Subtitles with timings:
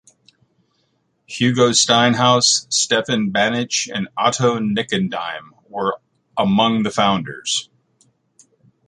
[1.27, 5.99] Hugo Steinhaus, Stefan Banach and Otto Nikodym were
[6.35, 7.69] among the founders.